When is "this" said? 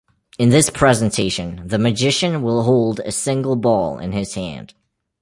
0.49-0.71